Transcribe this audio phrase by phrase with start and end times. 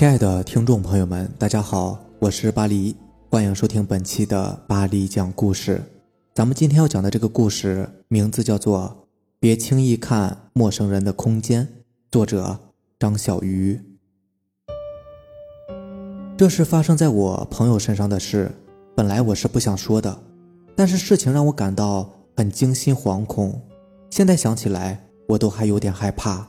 [0.00, 2.96] 亲爱的听众朋友们，大家好，我是巴黎，
[3.28, 5.82] 欢迎收听本期的巴黎讲故事。
[6.32, 8.96] 咱们今天要讲的这个故事名字叫做
[9.38, 11.66] 《别轻易看陌生人的空间》，
[12.10, 12.58] 作者
[12.98, 13.78] 张小鱼。
[16.38, 18.50] 这是发生在我朋友身上的事，
[18.96, 20.18] 本来我是不想说的，
[20.74, 23.60] 但是事情让我感到很惊心惶恐。
[24.08, 26.48] 现在想起来，我都还有点害怕。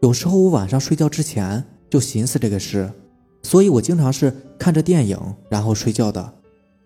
[0.00, 2.90] 有时候我晚上睡觉之前就寻思这个事，
[3.42, 6.34] 所以我经常是看着电影然后睡觉的。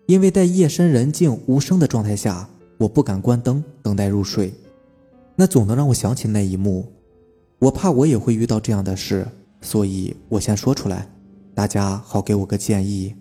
[0.05, 4.53] 因为在夜深人静无声的状态下，我不敢关灯等待入睡，
[5.35, 6.91] 那总能让我想起那一幕。
[7.59, 9.25] 我怕我也会遇到这样的事，
[9.61, 11.09] 所以我先说出来，
[11.55, 13.15] 大家好给我个建议。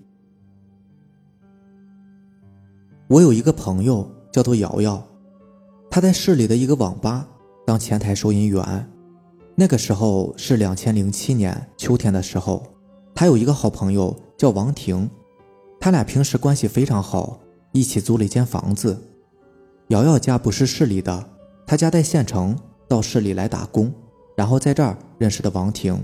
[3.06, 5.01] 我有一个朋友叫做瑶瑶。
[5.88, 7.28] 她在市里的一个网吧
[7.64, 8.90] 当前台收银员，
[9.55, 12.63] 那个时候是两千零七年秋天的时候。
[13.15, 15.09] 他有一个好朋友叫王婷，
[15.79, 17.38] 他俩平时关系非常好，
[17.73, 18.99] 一起租了一间房子。
[19.88, 21.29] 瑶瑶家不是市里的，
[21.66, 22.57] 她家在县城，
[22.88, 23.93] 到市里来打工，
[24.35, 26.02] 然后在这儿认识的王婷。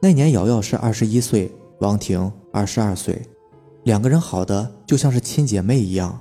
[0.00, 3.20] 那年瑶瑶是二十一岁，王婷二十二岁，
[3.82, 6.20] 两个人好的就像是亲姐妹一样。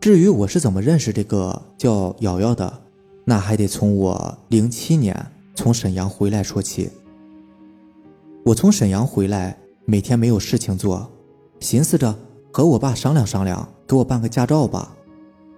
[0.00, 2.80] 至于我是怎么认识这个叫瑶瑶的，
[3.28, 5.14] 那还得从我零七年
[5.54, 6.88] 从沈阳回来说起。
[8.42, 9.54] 我从沈阳回来，
[9.84, 11.06] 每天没有事情做，
[11.60, 12.18] 寻思着
[12.50, 14.96] 和我爸商量商量，给我办个驾照吧。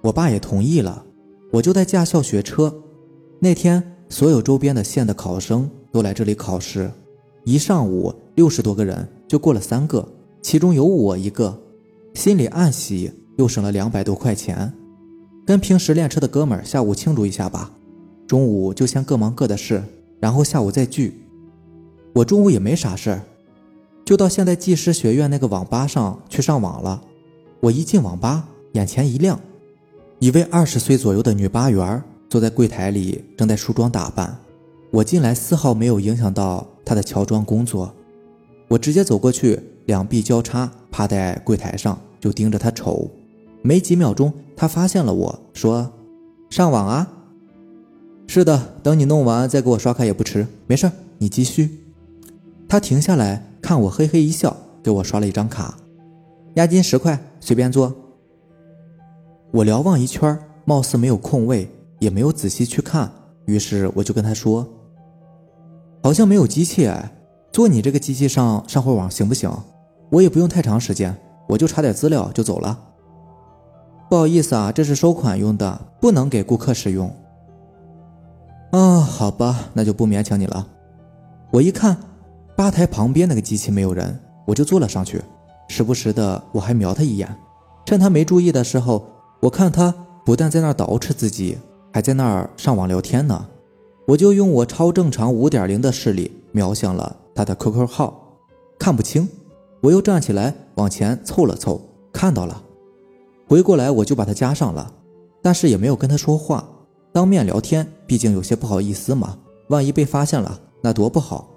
[0.02, 1.04] 我爸也同意了，
[1.52, 2.74] 我就在驾校学车。
[3.38, 6.90] 那天，所有周边的县的考生都来这里考试，
[7.44, 10.04] 一上午六十多个人就过了三个，
[10.42, 11.56] 其中有我一个，
[12.14, 13.12] 心里暗喜。
[13.36, 14.70] 又省了两百多块钱，
[15.50, 17.72] 跟平时练车的哥们儿下午庆祝一下吧。
[18.24, 19.82] 中午就先各忙各的事，
[20.20, 21.24] 然后下午再聚。
[22.12, 23.22] 我中午也没啥事儿，
[24.04, 27.02] 就到现在技师学院那个网吧上去上网了。
[27.58, 29.40] 我一进网吧，眼前一亮，
[30.20, 34.38] 一位二十岁左右的女吧员坐在柜台里，正在梳妆打扮。
[34.92, 37.92] 我进来丝毫没有影响到她的乔装工作，
[38.68, 43.10] 我直接走过去，两臂交叉趴在柜台上，就盯着她瞅。
[43.62, 45.90] 没几秒钟，他发现了我，说
[46.50, 47.10] ：“上网啊？
[48.26, 50.46] 是的，等你弄完再给我刷卡也不迟。
[50.66, 51.82] 没事，你继续。”
[52.68, 55.78] 他停下来看我，嘿嘿一笑，给我刷了一张卡，
[56.56, 57.90] 押金十块，随便坐。
[59.50, 61.66] 我瞭望一圈，貌似没有空位，
[61.98, 63.10] 也没有仔细去看，
[63.46, 64.68] 于是我就跟他说
[66.04, 67.10] ：“好像没有机器哎，
[67.50, 69.50] 坐你这个机器上上会网行不行？
[70.10, 71.16] 我也不用太长时间，
[71.48, 72.78] 我就查点资料就走了。”
[74.10, 77.14] 不好意思啊，这是收款用的，不能给顾客使用。
[78.72, 80.66] 啊，好吧，那就不勉强你了。
[81.52, 81.96] 我一看
[82.56, 85.22] 吧台旁边那个机器没有人，我就坐了上去，
[85.68, 87.36] 时不时的我还瞄他一眼，
[87.86, 89.06] 趁他没注意的时候，
[89.38, 89.94] 我看他
[90.26, 91.56] 不但在那儿捯饬自己，
[91.92, 93.46] 还在那儿上网聊天呢。
[94.08, 98.36] 我就用我超正常五点零的视力瞄向了他的 QQ 号，
[98.76, 99.28] 看不清，
[99.80, 101.80] 我又站起来往前凑了凑，
[102.12, 102.64] 看到了。
[103.50, 104.92] 回过来我就把他加上了，
[105.42, 106.64] 但是也没有跟他说话，
[107.12, 109.36] 当面聊天，毕竟有些不好意思嘛，
[109.70, 111.50] 万一被发现了那多不好。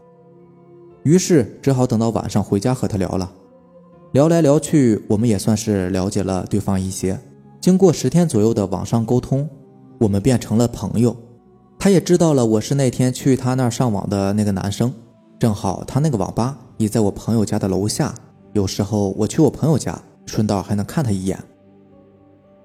[1.03, 3.31] 于是只好等到晚上回家和他聊了，
[4.13, 7.19] 聊来聊去，我们也算是了解了对方一些。
[7.61, 9.47] 经过十天左右的网上沟通，
[9.99, 11.15] 我们变成了朋友。
[11.77, 14.91] 他也知道了我是那天去他那儿上网的那个男生，
[15.37, 18.11] 正好他那个网吧也在我朋友家的楼下，
[18.53, 21.37] 有时候我去我朋友家，顺道还能看他一眼。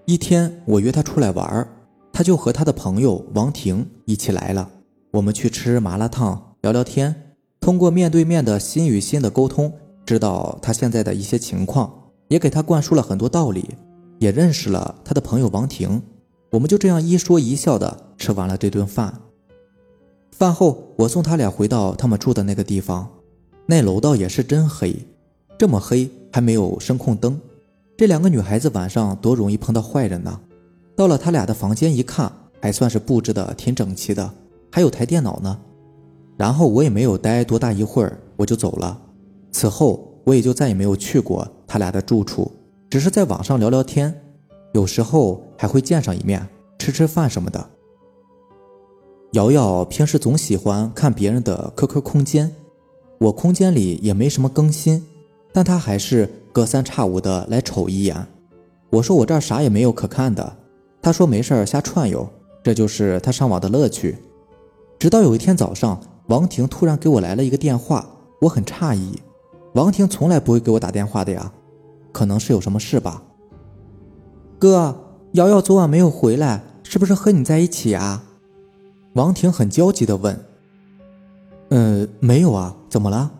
[0.08, 1.68] 一天，我约他出来玩儿
[2.14, 4.70] 他就和他的朋友王婷一起来了。
[5.10, 7.34] 我们去吃麻辣烫，聊聊天。
[7.60, 9.70] 通过面对面的心与心的沟通，
[10.06, 11.92] 知道他现在的一些情况，
[12.28, 13.68] 也给他灌输了很多道理，
[14.18, 16.00] 也认识了他的朋友王婷。
[16.52, 19.12] 我们就这样一说一笑的吃完了这顿饭。
[20.32, 23.06] 饭后，我送他俩回到他们住的那个地方，
[23.66, 24.96] 那楼道也是真黑，
[25.58, 27.38] 这么黑还没有声控灯。
[27.98, 30.38] 这两个女孩子晚上多容易碰到坏人呢。
[30.94, 32.30] 到了他俩的房间一看，
[32.62, 34.32] 还算是布置的挺整齐的，
[34.70, 35.58] 还有台电脑呢。
[36.36, 38.96] 然后我也没有待多大一会儿，我就走了。
[39.50, 42.48] 此后我也就再也没有去过他俩的住处，
[42.88, 44.14] 只是在网上聊聊天，
[44.74, 46.48] 有时候还会见上一面，
[46.78, 47.68] 吃吃饭什么的。
[49.32, 52.48] 瑶瑶平时总喜欢看别人的 QQ 空间，
[53.18, 55.04] 我空间里也没什么更新，
[55.52, 56.32] 但她还是。
[56.58, 58.26] 隔三差五的来瞅一眼，
[58.90, 60.56] 我说我这儿啥也没有可看的，
[61.00, 62.28] 他说没事儿瞎串悠，
[62.64, 64.18] 这就是他上网的乐趣。
[64.98, 68.04] 直到有一天早上，王婷突然给我来了一个电话，
[68.40, 69.22] 我很诧异，
[69.74, 71.52] 王婷从来不会给我打电话的呀，
[72.10, 73.22] 可能是有什么事吧。
[74.58, 74.96] 哥，
[75.34, 78.24] 瑶瑶昨晚没有回来，是不是和你在一起啊？
[79.12, 80.44] 王婷很焦急地问。
[81.68, 83.30] 呃，没有啊，怎么了？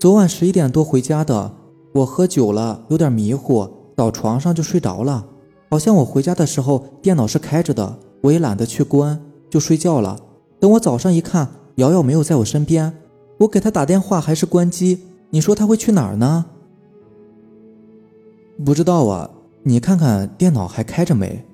[0.00, 1.52] 昨晚十一点多回家的，
[1.92, 5.26] 我喝酒了，有点迷糊，倒床上就睡着了。
[5.70, 9.20] 好像我回家的时候电脑是开着的，我也懒得去关，
[9.50, 10.18] 就睡觉了。
[10.60, 12.92] 等我早上一看，瑶瑶没有在我身边，
[13.38, 15.00] 我给她打电话还是关机。
[15.30, 16.46] 你说她会去哪儿呢？
[18.64, 19.30] 不知道啊，
[19.62, 21.44] 你看看电脑还开着没？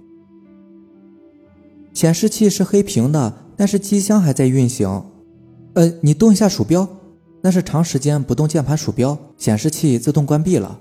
[1.93, 5.05] 显示器是黑屏的，但是机箱还在运行。
[5.75, 6.89] 呃，你动一下鼠标，
[7.46, 10.79] 那是长时间不动键盘鼠标，显示器自动关闭了。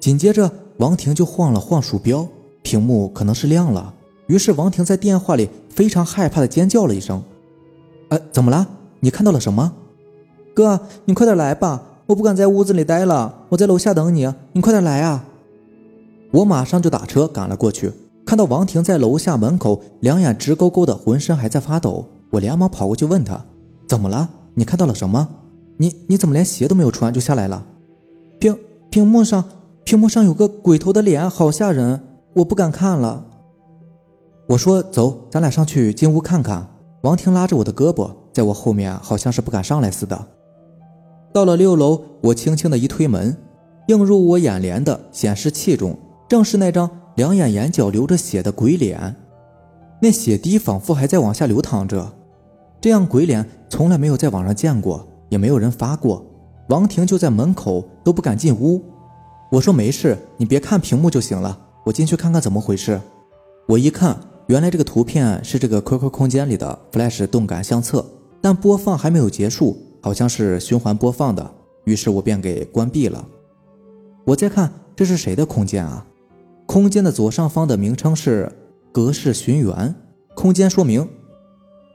[0.00, 2.26] 紧接着，王婷就晃了晃鼠标，
[2.62, 3.92] 屏幕可能是亮了。
[4.28, 7.22] 于是，王婷在电话里非常害怕的尖叫了一声
[8.08, 8.66] ：“呃，怎么了？
[9.00, 9.70] 你看到了什么？
[10.54, 15.26] 哥，你快点来吧，我不敢在屋子里待了，我在楼下等你，你快点来啊！”
[16.32, 17.92] 我马上就打车赶了过去，
[18.24, 22.06] 看到王婷在楼下门口，两眼直勾勾的，浑身还在发抖。
[22.30, 23.44] 我连忙跑过去问她
[23.86, 24.30] ：“怎么了？
[24.58, 25.28] 你看到了什么？
[25.76, 27.64] 你你怎么连鞋都没有穿就下来了？
[28.40, 28.58] 屏
[28.90, 29.44] 屏幕上
[29.84, 32.02] 屏幕上有个鬼头的脸，好吓人，
[32.34, 33.24] 我不敢看了。”
[34.50, 36.66] 我说：“走，咱俩上去进屋看看。”
[37.02, 40.26] 王婷拉着我的胳膊，在我后面好像是不敢上来似的。
[41.32, 43.36] 到了六楼，我轻轻的一推门，
[43.86, 45.96] 映入我眼帘的显示器中，
[46.28, 49.14] 正是那张两眼眼角流着血的鬼脸，
[50.02, 52.12] 那血滴仿佛还在往下流淌着。
[52.80, 56.24] 这样鬼脸从来没有在网上见过，也没有人发过。
[56.68, 58.82] 王婷就在门口都不敢进屋。
[59.50, 63.00] 我说没事，你别看屏幕就行了，我进去看看怎么回事。
[63.66, 68.04] 我一看，原来这个图片是这个 QQ 空间里的 Flash 动感相册，
[68.40, 71.50] 但播放还没有结束，好像是循环播放的。
[71.84, 73.26] 于是我便给关闭了。
[74.24, 76.06] 我再看这是谁的空间啊？
[76.66, 78.52] 空间的左上方的名称是
[78.92, 79.94] 格式寻源，
[80.34, 81.08] 空间说明。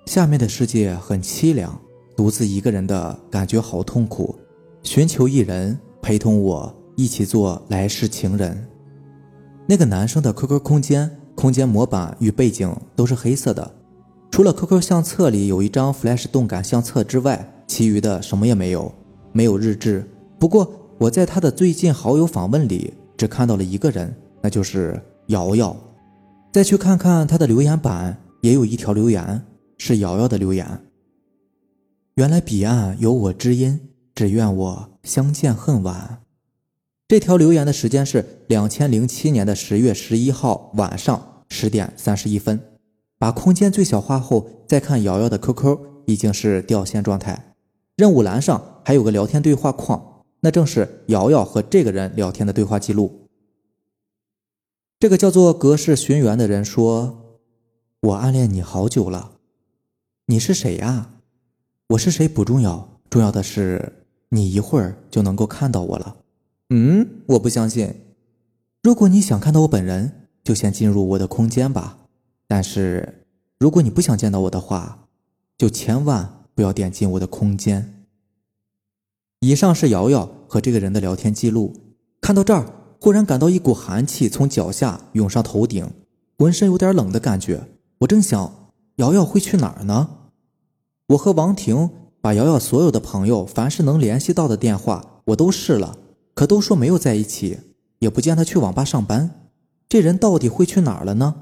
[0.05, 1.79] 下面的世界很凄凉，
[2.15, 4.35] 独自一个人的感觉好痛苦，
[4.83, 8.67] 寻求一人陪同我一起做来世情人。
[9.65, 13.75] 那个男生的 QQ 空间，空间模板与背景都是黑色的，
[14.29, 18.93] 除了 QQ 相册里有一张 Flash 动感相册之外，其余的什么也没有，
[19.31, 20.05] 没有日志。
[20.37, 20.69] 不过
[20.99, 25.75] 我在他的最近好友访问里只看到了一个人，那就是瑶瑶。
[26.51, 29.41] 再去看看他的留言板，也有一条留言。
[29.85, 30.85] 是瑶瑶的留言。
[32.15, 36.23] 原来彼岸有我知音，只愿我相见恨晚。
[37.05, 42.57] 这条留言的时间是两千零七年的十月十一号晚上十点三十一分。
[43.19, 47.53] 把空间最小化后，再看瑶瑶的 QQ，已经是掉线状态。
[47.97, 53.27] 任务栏上还有个聊天对话框，那正是瑶瑶和这个人聊天的对话记录。
[54.97, 57.41] 这个叫做格式寻源的人说
[57.99, 59.31] ：“我暗恋你好久了。”
[60.27, 61.09] 你是谁呀？
[61.89, 66.15] 我是谁不重要，重要的是你一会儿就能够看到我了。
[66.69, 67.93] 嗯，我不相信。
[68.81, 71.97] 如果你想看到我本人，就先进入我的空间吧。
[72.47, 73.25] 但是
[73.59, 75.07] 如果你不想见到我的话，
[75.57, 78.05] 就千万不要点进我的空间。
[79.41, 81.73] 以上是瑶瑶和这个人的聊天记录。
[82.21, 82.65] 看到这儿，
[83.01, 85.91] 忽然感到一股寒气从脚下涌上头顶，
[86.37, 87.61] 浑身有点冷的感觉。
[87.97, 88.62] 我正想。
[88.97, 90.09] 瑶瑶会去哪儿呢？
[91.07, 91.89] 我和王婷
[92.21, 95.97] 把瑶瑶所有的朋友，凡是能联系到的电话，我都试了，
[96.35, 97.57] 可都说没有在一起，
[97.99, 99.49] 也不见她去网吧上班。
[99.89, 101.33] 这人到底会去哪儿了呢？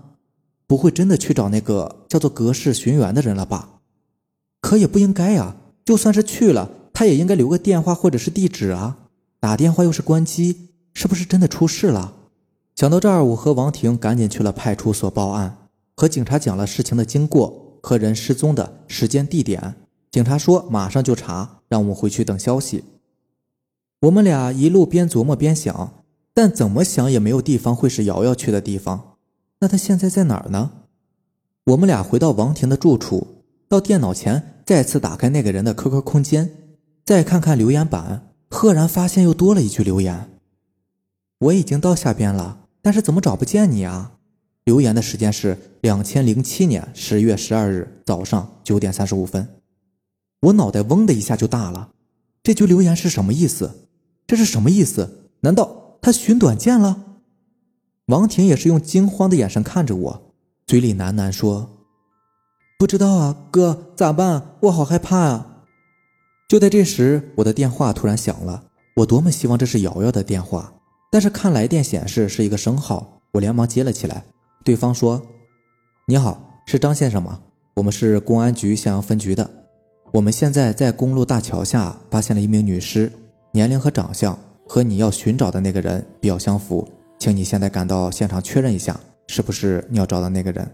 [0.66, 3.82] 不会真的去找那个叫做格式寻缘的人了吧？
[4.62, 8.98] 可也不应该呀，就算是去了，他也应该留个电话或者是地址啊。
[9.42, 12.14] 打电话又是关机，是不是真的出事了？
[12.78, 15.61] 想到这儿，我和王婷赶紧去了派出所报案。
[15.96, 19.76] 和警察讲了事情的经过和人失踪的时间地点，
[20.10, 22.84] 警察说马上就查，让我们回去等消息。
[24.02, 29.18] 我们俩一路边琢磨边想，但怎么想也没有地方会是瑶瑶去的地方。
[29.60, 30.72] 那她现在在哪儿呢？
[31.66, 36.50] 我们俩回到王婷的住处，到电脑前再次打开那个人的 QQ 空间，
[37.06, 40.32] 再看看留言板，赫然发现又多了一句留言
[41.38, 44.14] ：“我已经到下边了，但是怎么找不见你啊？”
[44.72, 49.46] 留言的时间是两千零七年十月十二日早上九点三十五分，
[50.44, 51.90] 我脑袋嗡的一下就大了。
[52.42, 53.90] 这句留言是什么意思？
[54.26, 55.28] 这是什么意思？
[55.42, 57.04] 难道他寻短见了？
[58.06, 60.32] 王婷也是用惊慌的眼神看着我，
[60.66, 61.70] 嘴里喃喃说
[62.80, 64.56] ：“不知道啊，哥，咋办？
[64.62, 65.66] 我好害怕啊！”
[66.48, 68.64] 就在这时，我的电话突然响了。
[68.96, 70.74] 我多么希望这是瑶瑶的电话，
[71.12, 74.24] 但是看来电显示是一个生号，我连忙接了起来。
[74.64, 75.22] 对方说
[76.08, 77.40] ：“你好，是张先生吗？
[77.76, 79.50] 我们是公安局襄阳分局的。
[80.12, 83.12] 我们现在在公路大桥下发现了一名女尸，
[83.52, 84.38] 年龄和长相
[84.68, 86.88] 和你要寻找的那个人比较相符，
[87.18, 90.68] 请你现在赶到现场确认一下，是不是你要找的那个人？”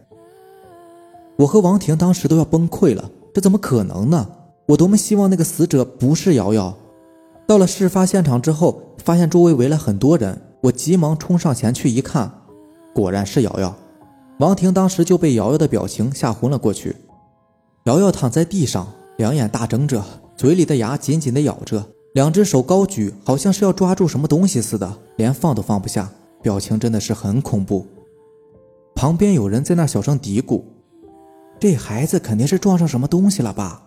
[1.37, 4.27] 我和王婷当时都要崩溃了，这怎么可能呢？
[4.65, 6.75] 我多么希望那个死者不是瑶瑶。
[7.47, 12.36] 到了事发现场之后，发现周围围了很多人，我急忙冲上前去一看，
[12.97, 13.75] 果然是瑶瑶。
[14.39, 16.95] 王婷当时就被瑶瑶的表情吓昏了过去。
[17.83, 18.87] 瑶瑶躺在地上，
[19.17, 20.03] 两眼大睁着，
[20.35, 21.85] 嘴里的牙紧紧的咬着，
[22.15, 26.09] 两只手高举，好像是要抓住什么东西似的，连放都放不下，
[26.41, 27.85] 表情真的是很恐怖。
[28.95, 30.63] 旁边有人在那小声嘀咕
[31.61, 33.83] ：“这孩子肯定是撞上什么东西了吧？”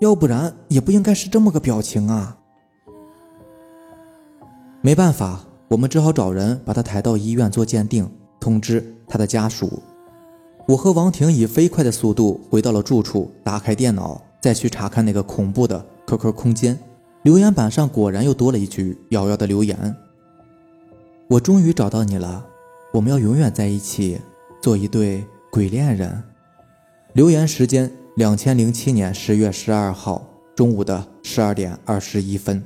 [0.00, 2.38] 要不然也不应该是这么个表情啊！
[4.80, 8.10] 没办法，我们只好找人把他抬到医院做鉴定，
[8.44, 9.82] 通知他的家属。
[10.66, 16.78] 我和王婷以飞快的速度回到了住处，打开电脑，再去查看那个恐怖的 QQ 空间
[17.22, 19.96] 留言板上，果然又多了一句瑶瑶的留言
[21.28, 22.44] ：“我终于找到你了，
[22.92, 24.20] 我们要永远在一起，
[24.60, 26.22] 做一对鬼恋人。”
[27.14, 27.90] 留言时间。
[28.16, 30.24] 两千零七年十月十二号
[30.54, 32.62] 中午的十二点二十一分，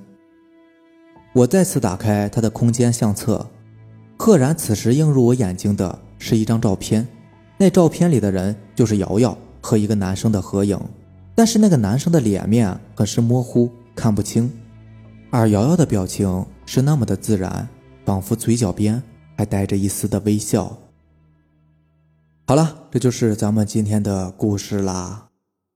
[1.33, 3.49] 我再次打开他的空间相册，
[4.19, 7.07] 赫然此时映入我眼睛的是一张照片，
[7.57, 10.79] 那照片里的人就是瑶瑶和一个男生的合影，
[11.35, 14.51] 但是那个男生的脸面很是模糊，看不清，
[15.31, 17.67] 而瑶瑶的表情是那么的自然，
[18.05, 19.01] 仿佛嘴角边
[19.37, 20.77] 还带着一丝的微笑。
[22.47, 25.29] 好了，这就是咱们今天的故事啦。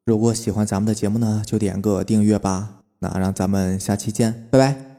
[0.05, 2.81] 如果喜欢咱们的节目呢，就点个订阅吧。
[2.99, 4.92] 那让咱们下期见，拜拜。